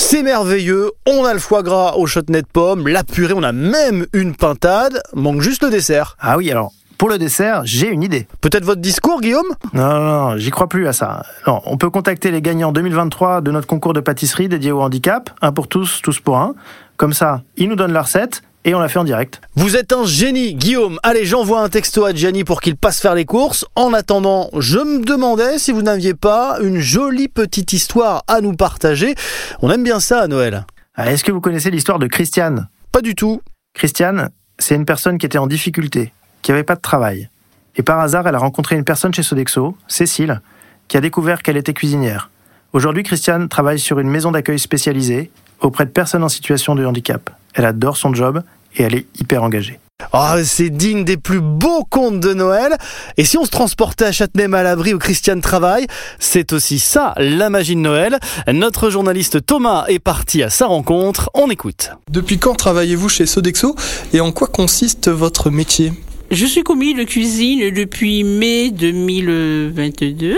[0.00, 3.50] C'est merveilleux, on a le foie gras au chutney de pomme, la purée, on a
[3.50, 6.16] même une pintade, manque juste le dessert.
[6.20, 8.28] Ah oui, alors, pour le dessert, j'ai une idée.
[8.40, 9.48] Peut-être votre discours, Guillaume?
[9.74, 11.24] Non, non, non, j'y crois plus à ça.
[11.48, 15.30] Non, on peut contacter les gagnants 2023 de notre concours de pâtisserie dédié au handicap,
[15.42, 16.54] un pour tous, tous pour un.
[16.96, 19.40] Comme ça, ils nous donnent la recette et on la fait en direct.
[19.56, 20.98] Vous êtes un génie, Guillaume.
[21.02, 23.64] Allez, j'envoie un texto à Gianni pour qu'il passe faire les courses.
[23.74, 28.52] En attendant, je me demandais si vous n'aviez pas une jolie petite histoire à nous
[28.52, 29.14] partager.
[29.62, 30.66] On aime bien ça à Noël.
[30.96, 32.68] Ah, Est-ce que vous connaissez l'histoire de Christiane?
[32.92, 33.40] Pas du tout.
[33.72, 34.28] Christiane,
[34.58, 37.30] c'est une personne qui était en difficulté, qui n'avait pas de travail.
[37.76, 40.42] Et par hasard, elle a rencontré une personne chez Sodexo, Cécile,
[40.88, 42.28] qui a découvert qu'elle était cuisinière.
[42.74, 47.30] Aujourd'hui, Christiane travaille sur une maison d'accueil spécialisée auprès de personnes en situation de handicap.
[47.54, 48.42] Elle adore son job
[48.76, 49.78] et elle est hyper engagée.
[50.12, 52.76] Ah, c'est digne des plus beaux contes de Noël.
[53.16, 55.86] Et si on se transportait à Châtenay-Malabry où Christiane travaille,
[56.20, 58.18] c'est aussi ça, la magie de Noël.
[58.52, 61.30] Notre journaliste Thomas est parti à sa rencontre.
[61.34, 61.90] On écoute.
[62.10, 63.74] Depuis quand travaillez-vous chez Sodexo
[64.12, 65.92] et en quoi consiste votre métier?
[66.30, 70.36] Je suis commis de cuisine depuis mai 2022.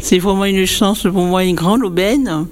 [0.00, 2.46] C'est vraiment une chance pour moi, une grande aubaine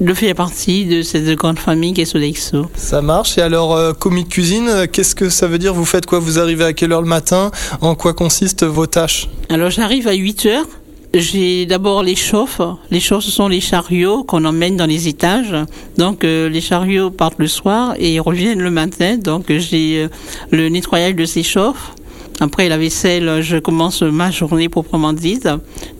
[0.00, 2.66] de faire partie de cette grande famille qui est Sodexo.
[2.74, 3.36] Ça marche.
[3.38, 5.74] Et alors, euh, commis de cuisine, euh, qu'est-ce que ça veut dire?
[5.74, 6.18] Vous faites quoi?
[6.18, 7.50] Vous arrivez à quelle heure le matin?
[7.80, 9.28] En quoi consistent vos tâches?
[9.50, 10.66] Alors j'arrive à 8 heures.
[11.12, 12.60] J'ai d'abord les chauffes.
[12.90, 15.56] Les chauffes, ce sont les chariots qu'on emmène dans les étages.
[15.98, 19.18] Donc euh, les chariots partent le soir et ils reviennent le matin.
[19.18, 20.08] Donc j'ai euh,
[20.50, 21.94] le nettoyage de ces chauffes.
[22.38, 25.48] Après la vaisselle, je commence ma journée proprement dite.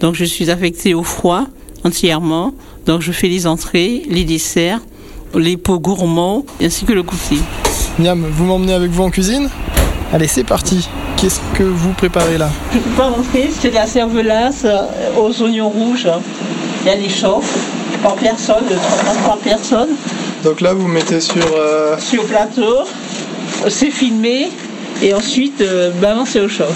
[0.01, 1.47] Donc je suis affectée au froid
[1.85, 2.55] entièrement.
[2.91, 4.81] Donc je fais les entrées, les desserts,
[5.37, 7.39] les pots gourmands ainsi que le goûter.
[8.01, 9.49] Miam, vous m'emmenez avec vous en cuisine?
[10.13, 10.89] Allez, c'est parti.
[11.17, 12.49] Qu'est-ce que vous préparez là?
[12.75, 14.81] Je peux pas rentrer, c'est de la cervelasse euh,
[15.17, 16.09] aux oignons rouges.
[16.83, 17.59] Il y a les chauffes
[18.03, 19.91] par personne, de 3 par personne.
[20.43, 21.47] Donc là, vous mettez sur...
[21.57, 22.79] euh, Sur plateau,
[23.69, 24.49] c'est filmé
[25.01, 26.75] et ensuite euh, balancé au chauffe.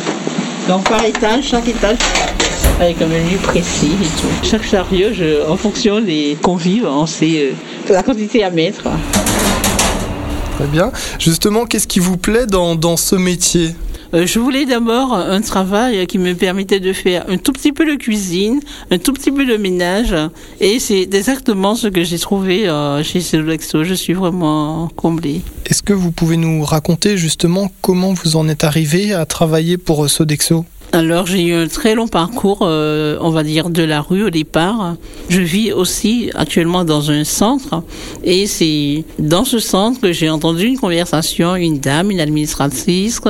[0.68, 1.96] Donc par étage, chaque étage
[2.80, 4.28] avec un menu précis et tout.
[4.42, 7.52] Chaque chariot, je- en fonction des convives, on sait
[7.88, 8.84] euh, la quantité à mettre.
[10.56, 10.92] Très bien.
[11.18, 13.74] Justement, qu'est-ce qui vous plaît dans, dans ce métier?
[14.12, 17.84] Euh, je voulais d'abord un travail qui me permettait de faire un tout petit peu
[17.84, 18.60] de cuisine,
[18.92, 20.14] un tout petit peu de ménage,
[20.60, 23.82] et c'est exactement ce que j'ai trouvé euh, chez Sodexo.
[23.82, 25.40] Je suis vraiment comblée.
[25.66, 30.04] Est-ce que vous pouvez nous raconter justement comment vous en êtes arrivé à travailler pour
[30.04, 30.64] euh, Sodexo?
[30.94, 34.30] Alors j'ai eu un très long parcours, euh, on va dire de la rue au
[34.30, 34.94] départ.
[35.28, 37.83] Je vis aussi actuellement dans un centre
[38.22, 43.20] et c'est dans ce centre que j'ai entendu une conversation, une dame, une administratrice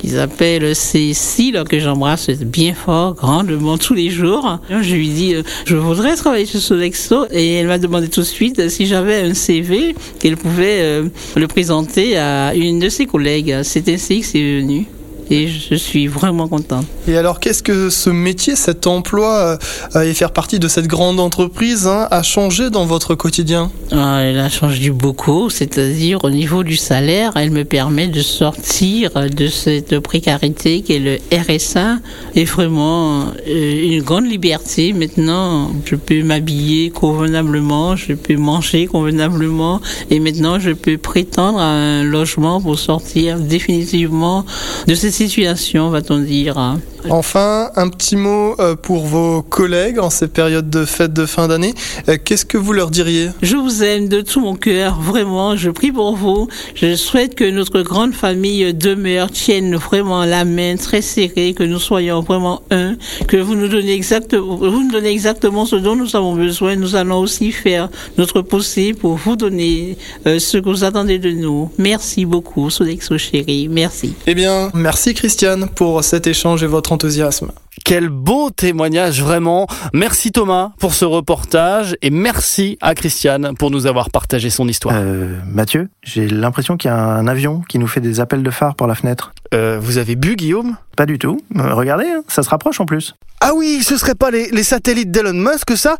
[0.00, 4.58] qui s'appelle Cécile, que j'embrasse bien fort, grandement tous les jours.
[4.68, 8.26] Je lui dis, euh, je voudrais travailler sur Sodexo et elle m'a demandé tout de
[8.26, 11.04] suite si j'avais un CV qu'elle pouvait euh,
[11.36, 13.60] le présenter à une de ses collègues.
[13.62, 14.88] C'est ainsi que c'est venu.
[15.32, 16.84] Et je suis vraiment contente.
[17.08, 19.58] Et alors, qu'est-ce que ce métier, cet emploi
[19.96, 23.70] euh, et faire partie de cette grande entreprise hein, a changé dans votre quotidien?
[23.92, 29.10] Ah, elle a changé beaucoup, c'est-à-dire au niveau du salaire, elle me permet de sortir
[29.14, 32.00] de cette précarité qu'est le RSA
[32.34, 34.92] et vraiment euh, une grande liberté.
[34.92, 41.70] Maintenant, je peux m'habiller convenablement, je peux manger convenablement et maintenant je peux prétendre à
[41.70, 44.44] un logement pour sortir définitivement
[44.86, 46.78] de cette situation, va-t-on dire.
[47.10, 51.48] Enfin, un petit mot euh, pour vos collègues en ces périodes de fêtes de fin
[51.48, 51.74] d'année.
[52.08, 53.30] Euh, Qu'est-ce que vous leur diriez?
[53.42, 55.56] Je vous aime de tout mon cœur, vraiment.
[55.56, 56.48] Je prie pour vous.
[56.74, 61.80] Je souhaite que notre grande famille demeure, tienne vraiment la main très serrée, que nous
[61.80, 66.14] soyons vraiment un, que vous nous donnez exactement, vous nous donnez exactement ce dont nous
[66.16, 66.76] avons besoin.
[66.76, 67.88] Nous allons aussi faire
[68.18, 71.70] notre possible pour vous donner euh, ce que vous attendez de nous.
[71.78, 73.68] Merci beaucoup, Sodexo chérie.
[73.68, 74.14] Merci.
[74.26, 77.52] Eh bien, merci Christiane pour cet échange et votre enthousiasme.
[77.84, 79.66] Quel beau témoignage vraiment.
[79.92, 84.94] Merci Thomas pour ce reportage et merci à Christiane pour nous avoir partagé son histoire.
[84.96, 88.50] Euh, Mathieu, j'ai l'impression qu'il y a un avion qui nous fait des appels de
[88.50, 89.32] phare par la fenêtre.
[89.54, 90.76] Euh, vous avez bu Guillaume?
[90.96, 91.40] Pas du tout.
[91.56, 93.14] Euh, regardez, hein, ça se rapproche en plus.
[93.40, 95.96] Ah oui, ce serait pas les, les satellites d'Elon Musk ça?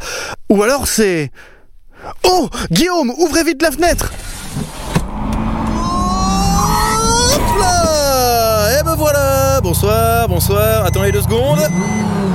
[0.51, 1.33] Ou alors c'est...
[2.25, 4.13] Oh Guillaume, ouvrez vite la fenêtre
[7.35, 10.85] Hop là Et ben voilà Bonsoir, bonsoir.
[10.85, 11.61] Attendez deux secondes.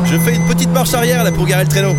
[0.06, 1.94] Je fais une petite marche arrière là pour garer le traîneau.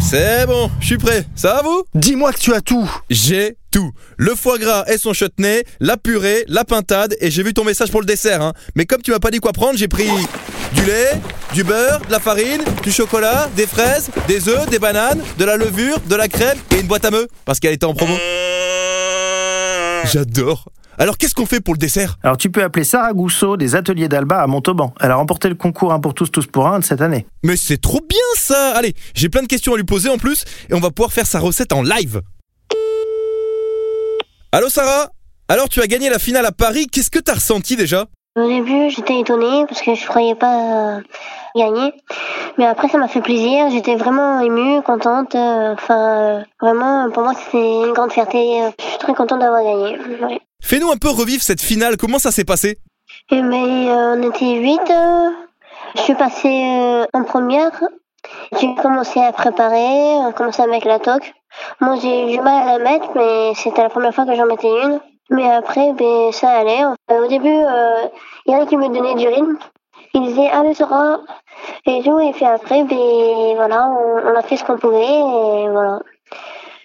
[0.00, 1.24] C'est bon, je suis prêt.
[1.36, 1.84] Ça va vous?
[1.94, 2.90] Dis-moi que tu as tout.
[3.08, 3.92] J'ai tout.
[4.16, 7.92] Le foie gras et son chutney, la purée, la pintade et j'ai vu ton message
[7.92, 8.42] pour le dessert.
[8.42, 8.54] Hein.
[8.74, 10.08] Mais comme tu m'as pas dit quoi prendre, j'ai pris
[10.74, 11.12] du lait,
[11.54, 15.56] du beurre, de la farine, du chocolat, des fraises, des œufs, des bananes, de la
[15.56, 18.14] levure, de la crème et une boîte à meux parce qu'elle était en promo.
[20.12, 20.64] J'adore.
[20.98, 22.16] Alors qu'est-ce qu'on fait pour le dessert?
[22.22, 24.92] Alors tu peux appeler Sarah Gousseau des ateliers d'Alba à Montauban.
[25.00, 27.26] Elle a remporté le concours 1 pour tous, tous pour un de cette année.
[27.42, 30.44] Mais c'est trop bien ça Allez, j'ai plein de questions à lui poser en plus
[30.68, 32.20] et on va pouvoir faire sa recette en live.
[34.52, 35.08] Allô Sarah?
[35.48, 38.06] Alors tu as gagné la finale à Paris, qu'est-ce que t'as ressenti déjà?
[38.36, 41.00] Au début, j'étais étonnée parce que je croyais pas euh,
[41.54, 41.92] gagner.
[42.56, 43.68] Mais après, ça m'a fait plaisir.
[43.70, 45.34] J'étais vraiment émue, contente.
[45.34, 48.62] euh, Enfin, euh, vraiment, pour moi, c'est une grande fierté.
[48.80, 49.98] Je suis très contente d'avoir gagné.
[50.22, 50.40] Ouais.
[50.62, 52.78] Fais-nous un peu revivre cette finale, comment ça s'est passé?
[53.30, 54.80] Et mais euh, on était huit.
[54.90, 55.30] euh,
[55.96, 57.72] je suis passée euh, en première.
[58.58, 61.32] J'ai commencé à préparer, à commencer à mettre la toque.
[61.80, 64.46] Moi, j'ai eu du mal à la mettre, mais c'était la première fois que j'en
[64.46, 65.00] mettais une.
[65.30, 66.84] Mais après, ben, ça allait.
[67.10, 67.48] Au début,
[68.46, 69.58] il y en a qui me donnaient du rythme.
[70.14, 71.18] Ils disaient, allez, Sora,
[71.86, 72.18] et tout.
[72.20, 75.98] Et puis après, ben, voilà, on, on a fait ce qu'on pouvait, et voilà.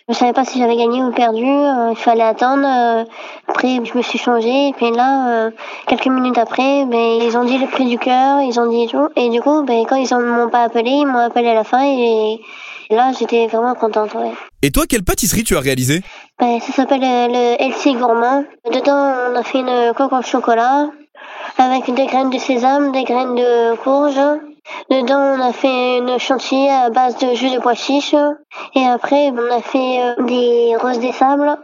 [0.09, 1.43] Je savais pas si j'avais gagné ou perdu.
[1.45, 2.63] euh, il fallait attendre.
[2.65, 3.03] euh,
[3.49, 4.69] après, je me suis changée.
[4.69, 5.51] Et puis là, euh,
[5.87, 8.39] quelques minutes après, ben, ils ont dit le prix du cœur.
[8.41, 9.09] Ils ont dit tout.
[9.17, 11.65] Et du coup, ben, quand ils ne m'ont pas appelé, ils m'ont appelé à la
[11.65, 11.83] fin.
[11.83, 12.39] Et,
[12.89, 14.13] et là, j'étais vraiment contente.
[14.13, 14.31] Ouais.
[14.61, 16.01] Et toi, quelle pâtisserie tu as réalisé
[16.39, 18.45] Ben, ça s'appelle euh, le Elsie Gourmand.
[18.71, 20.87] Dedans, on a fait une coque au chocolat
[21.57, 24.19] avec des graines de sésame, des graines de courge.
[24.89, 28.15] Dedans, on a fait une chantilly à base de jus de pois chiche.
[28.75, 31.57] Et après, on a fait euh, des roses des sables.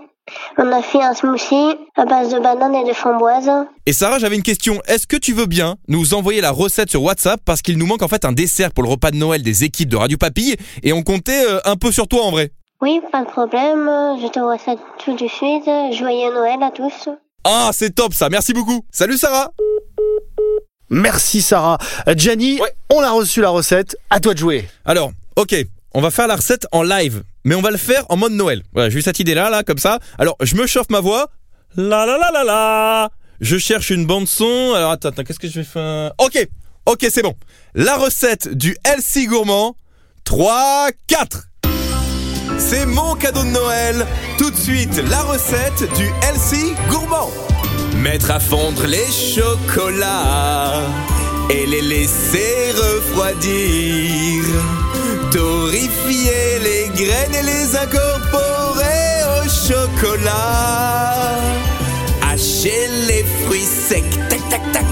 [0.57, 3.51] On a fait un smoothie à base de bananes et de framboises.
[3.85, 4.79] Et Sarah, j'avais une question.
[4.87, 7.41] Est-ce que tu veux bien nous envoyer la recette sur WhatsApp?
[7.43, 9.89] Parce qu'il nous manque en fait un dessert pour le repas de Noël des équipes
[9.89, 13.23] de Radio Papille et on comptait euh, un peu sur toi en vrai Oui, pas
[13.23, 13.89] de problème.
[14.21, 15.69] Je te vois ça tout de suite.
[15.91, 17.09] Joyeux Noël à tous.
[17.43, 18.29] Ah, c'est top ça.
[18.29, 18.85] Merci beaucoup.
[18.91, 19.51] Salut Sarah.
[20.89, 21.77] Merci Sarah.
[22.07, 24.67] Euh, Gianni, on a reçu la recette, à toi de jouer.
[24.85, 25.55] Alors, ok,
[25.93, 28.63] on va faire la recette en live, mais on va le faire en mode Noël.
[28.73, 29.99] Voilà, j'ai eu cette idée là, là, comme ça.
[30.17, 31.29] Alors, je me chauffe ma voix.
[31.75, 33.11] La la la la la.
[33.41, 34.73] Je cherche une bande son.
[34.75, 36.13] Alors attends, attends, qu'est-ce que je vais faire?
[36.19, 36.47] Ok,
[36.85, 37.33] ok, c'est bon.
[37.73, 39.75] La recette du LC gourmand.
[40.23, 41.47] 3, 4.
[42.69, 44.07] C'est mon cadeau de Noël.
[44.37, 47.29] Tout de suite, la recette du LC gourmand.
[47.97, 50.81] Mettre à fondre les chocolats
[51.49, 54.43] et les laisser refroidir.
[55.31, 61.31] Torréfier les graines et les incorporer au chocolat.
[62.31, 64.85] Hacher les fruits secs, tac tac tac,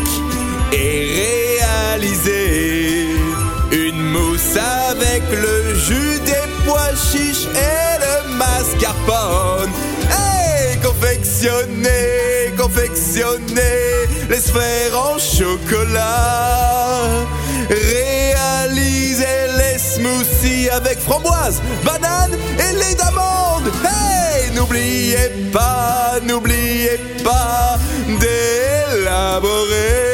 [0.73, 3.07] et réaliser
[3.71, 4.57] une mousse
[4.89, 9.71] avec le jus des pois chiches et le mascarpone.
[10.09, 16.99] Hey, confectionner, confectionner les sphères en chocolat.
[17.69, 23.71] Réaliser les smoothies avec framboise, banane et lait d'amande.
[24.55, 27.77] N'oubliez pas, n'oubliez pas
[28.19, 30.10] d'élaborer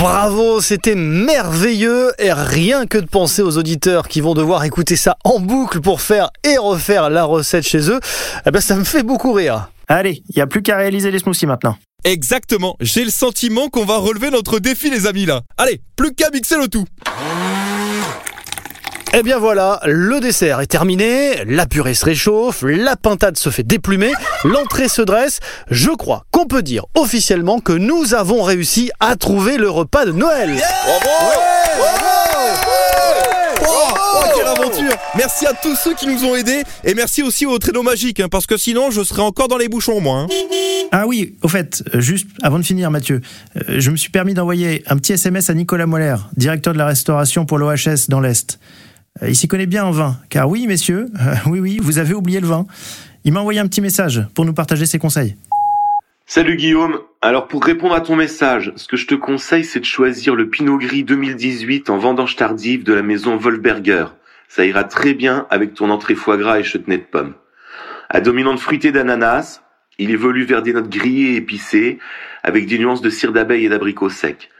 [0.00, 5.18] Bravo, c'était merveilleux et rien que de penser aux auditeurs qui vont devoir écouter ça
[5.24, 8.00] en boucle pour faire et refaire la recette chez eux,
[8.46, 9.70] eh ben ça me fait beaucoup rire.
[9.88, 11.76] Allez, il n'y a plus qu'à réaliser les smoothies maintenant.
[12.02, 15.42] Exactement, j'ai le sentiment qu'on va relever notre défi les amis là.
[15.58, 16.86] Allez, plus qu'à mixer le tout.
[19.12, 23.64] Eh bien voilà, le dessert est terminé, la purée se réchauffe, la pintade se fait
[23.64, 24.12] déplumer,
[24.44, 25.40] l'entrée se dresse.
[25.68, 30.12] Je crois qu'on peut dire officiellement que nous avons réussi à trouver le repas de
[30.12, 30.50] Noël.
[33.62, 37.58] Oh, quelle aventure Merci à tous ceux qui nous ont aidés et merci aussi au
[37.58, 40.20] traîneau magique hein, parce que sinon je serais encore dans les bouchons moi.
[40.20, 40.26] hein.
[40.92, 43.20] Ah oui, au fait, euh, juste avant de finir, Mathieu,
[43.56, 46.86] euh, je me suis permis d'envoyer un petit SMS à Nicolas Moller, directeur de la
[46.86, 48.58] restauration pour l'OHS dans l'Est.
[49.22, 52.14] Euh, Il s'y connaît bien en vin, car oui, messieurs, euh, oui, oui, vous avez
[52.14, 52.66] oublié le vin.
[53.24, 55.36] Il m'a envoyé un petit message pour nous partager ses conseils.
[56.32, 57.00] Salut Guillaume.
[57.22, 60.48] Alors pour répondre à ton message, ce que je te conseille c'est de choisir le
[60.48, 64.04] Pinot Gris 2018 en vendange tardive de la maison Wolberger.
[64.46, 67.34] Ça ira très bien avec ton entrée foie gras et chutney de pommes.
[68.08, 69.64] À dominante fruitée d'ananas,
[69.98, 71.98] il évolue vers des notes grillées et épicées
[72.44, 74.50] avec des nuances de cire d'abeille et d'abricot sec.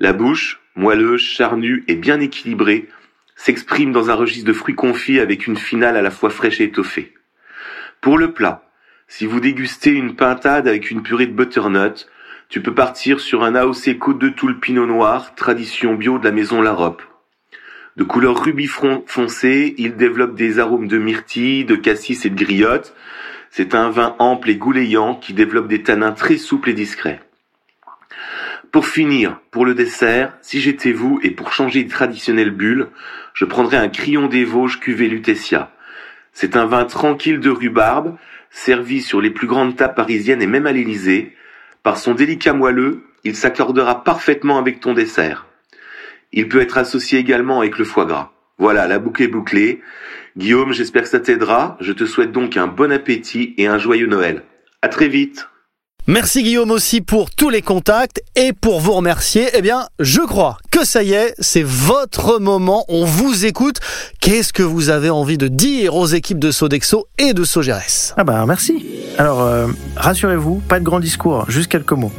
[0.00, 2.90] La bouche, moelleuse, charnue et bien équilibrée,
[3.34, 6.64] s'exprime dans un registre de fruits confits avec une finale à la fois fraîche et
[6.64, 7.14] étoffée.
[8.02, 8.63] Pour le plat,
[9.16, 12.08] si vous dégustez une pintade avec une purée de butternut,
[12.48, 16.32] tu peux partir sur un AOC Côte de Toul Pinot Noir, tradition bio de la
[16.32, 17.00] maison Larope.
[17.94, 22.92] De couleur rubis foncé, il développe des arômes de myrtille, de cassis et de griotte.
[23.50, 27.20] C'est un vin ample et goulayant qui développe des tanins très souples et discrets.
[28.72, 32.88] Pour finir, pour le dessert, si j'étais vous et pour changer de traditionnelle bulle,
[33.32, 35.70] je prendrais un Crillon des Vosges cuvée Lutetia.
[36.32, 38.16] C'est un vin tranquille de rhubarbe,
[38.54, 41.34] servi sur les plus grandes tables parisiennes et même à l'Élysée.
[41.82, 45.46] Par son délicat moelleux, il s'accordera parfaitement avec ton dessert.
[46.32, 48.30] Il peut être associé également avec le foie gras.
[48.56, 49.82] Voilà, la boucle est bouclée.
[50.36, 51.76] Guillaume, j'espère que ça t'aidera.
[51.80, 54.44] Je te souhaite donc un bon appétit et un joyeux Noël.
[54.82, 55.48] À très vite.
[56.06, 59.48] Merci Guillaume aussi pour tous les contacts et pour vous remercier.
[59.54, 62.84] Eh bien, je crois que ça y est, c'est votre moment.
[62.88, 63.80] On vous écoute.
[64.20, 68.12] Qu'est-ce que vous avez envie de dire aux équipes de Sodexo et de Sogeres?
[68.18, 68.84] Ah bah merci.
[69.16, 72.12] Alors, euh, rassurez-vous, pas de grand discours, juste quelques mots.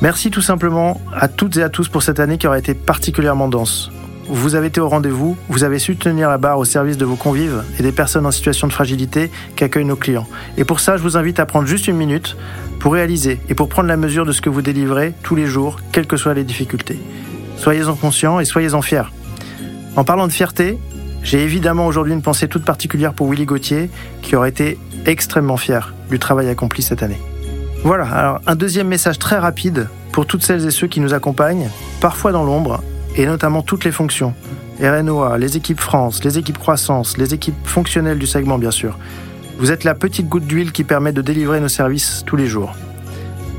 [0.00, 3.48] Merci tout simplement à toutes et à tous pour cette année qui aura été particulièrement
[3.48, 3.90] dense.
[4.28, 7.16] Vous avez été au rendez-vous, vous avez su tenir la barre au service de vos
[7.16, 10.26] convives et des personnes en situation de fragilité qu'accueillent nos clients.
[10.56, 12.36] Et pour ça, je vous invite à prendre juste une minute
[12.80, 15.78] pour réaliser et pour prendre la mesure de ce que vous délivrez tous les jours,
[15.92, 16.98] quelles que soient les difficultés.
[17.56, 19.12] Soyez-en conscients et soyez-en fiers.
[19.96, 20.78] En parlant de fierté,
[21.22, 23.90] j'ai évidemment aujourd'hui une pensée toute particulière pour Willy Gauthier,
[24.22, 27.20] qui aurait été extrêmement fier du travail accompli cette année.
[27.84, 31.68] Voilà, alors un deuxième message très rapide pour toutes celles et ceux qui nous accompagnent,
[32.00, 32.82] parfois dans l'ombre,
[33.16, 34.34] et notamment toutes les fonctions.
[34.80, 38.98] RNOA, les équipes France, les équipes croissance, les équipes fonctionnelles du segment bien sûr.
[39.60, 42.74] Vous êtes la petite goutte d'huile qui permet de délivrer nos services tous les jours.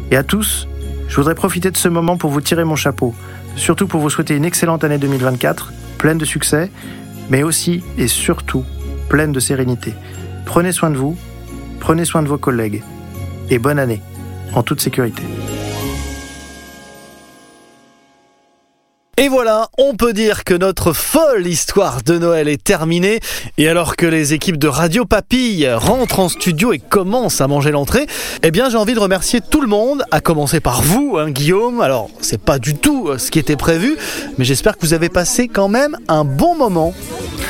[0.10, 0.68] Et à tous,
[1.08, 3.14] je voudrais profiter de ce moment pour vous tirer mon chapeau,
[3.56, 6.72] surtout pour vous souhaiter une excellente année 2024, pleine de succès,
[7.30, 8.66] mais aussi et surtout
[9.10, 9.94] pleine de sérénité.
[10.48, 11.16] Prenez soin de vous,
[11.80, 12.82] prenez soin de vos collègues,
[13.52, 14.02] et bonne année,
[14.56, 15.22] en toute sécurité.
[19.22, 23.20] Et voilà, on peut dire que notre folle histoire de Noël est terminée.
[23.60, 27.70] Et alors que les équipes de Radio Papille rentrent en studio et commencent à manger
[27.70, 28.08] l'entrée,
[28.42, 31.82] eh bien j'ai envie de remercier tout le monde, à commencer par vous, hein, Guillaume.
[31.82, 33.96] Alors c'est pas du tout euh, ce qui était prévu,
[34.40, 36.96] mais j'espère que vous avez passé quand même un bon moment.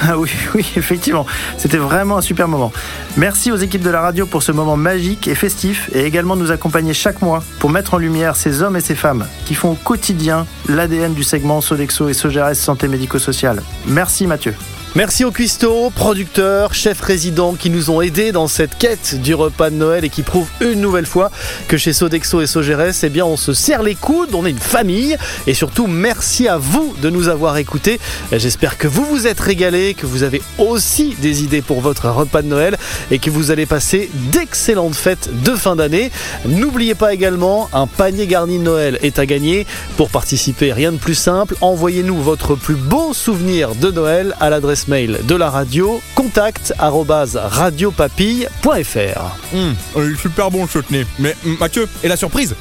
[0.03, 2.71] Ah oui, oui, effectivement, c'était vraiment un super moment.
[3.17, 6.49] Merci aux équipes de la radio pour ce moment magique et festif et également nous
[6.49, 9.75] accompagner chaque mois pour mettre en lumière ces hommes et ces femmes qui font au
[9.75, 13.62] quotidien l'ADN du segment Sodexo et Sogeres Santé Médico-Sociale.
[13.86, 14.56] Merci Mathieu.
[14.93, 19.69] Merci aux cuistots, producteurs, chefs résidents qui nous ont aidés dans cette quête du repas
[19.69, 21.32] de Noël et qui prouvent une nouvelle fois
[21.69, 24.60] que chez Sodexo et Sogeres, eh bien, on se serre les coudes, on est une
[24.60, 25.15] famille
[25.47, 28.01] et surtout merci à vous de nous avoir écoutés.
[28.34, 32.41] J'espère que vous vous êtes régalés, que vous avez aussi des idées pour votre repas
[32.41, 32.77] de Noël
[33.12, 36.12] et que vous allez passer d'excellentes fêtes de fin d'année.
[36.45, 39.65] N'oubliez pas également, un panier garni de Noël est à gagner.
[39.95, 44.81] Pour participer, rien de plus simple, envoyez-nous votre plus beau souvenir de Noël à l'adresse
[44.88, 49.22] mail de la radio contact radiopapille.fr.
[49.54, 51.06] Hum, euh, super bon le chutney.
[51.20, 52.56] Mais hum, Mathieu, et la surprise?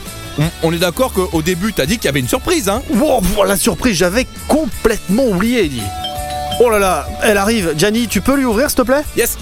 [0.63, 2.83] On, est d'accord qu'au début, t'as dit qu'il y avait une surprise, hein?
[2.91, 5.83] Wow, wow, la surprise, j'avais complètement oublié, dit.
[6.61, 7.75] Oh là là, elle arrive.
[7.77, 9.05] Gianni, tu peux lui ouvrir, s'il te plaît?
[9.17, 9.37] Yes.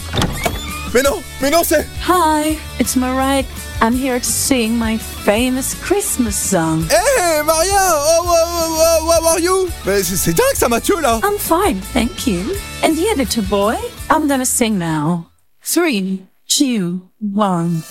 [0.95, 1.87] Mais non, mais non, c'est.
[2.09, 3.45] Hi, it's Mariah.
[3.81, 6.83] I'm here to sing my famous Christmas song.
[6.89, 9.69] Hey Maria, oh, oh, oh, how are you
[10.03, 11.21] c'est dingue ça, Mathieu là.
[11.23, 12.57] I'm fine, thank you.
[12.83, 13.77] And the editor boy,
[14.11, 15.31] I'm gonna sing now.
[15.63, 17.83] Three, two, one.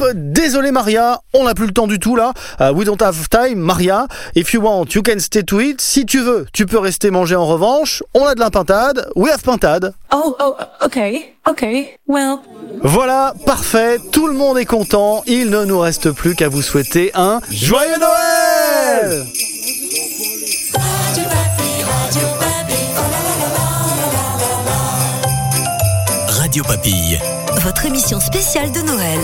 [0.00, 2.32] Hop, désolé Maria, on n'a plus le temps du tout là.
[2.60, 4.06] Uh, we don't have time, Maria.
[4.34, 5.80] If you want, you can stay to eat.
[5.80, 8.02] Si tu veux, tu peux rester manger en revanche.
[8.14, 9.08] On a de la pintade.
[9.16, 9.94] We have pintade.
[10.12, 11.96] Oh, oh, okay, okay.
[12.06, 12.36] Well,
[12.82, 13.98] Voilà, parfait.
[14.12, 15.22] Tout le monde est content.
[15.26, 19.24] Il ne nous reste plus qu'à vous souhaiter un joyeux Noël.
[26.28, 27.18] Radio Papille.
[27.62, 29.18] Votre émission spéciale de Noël.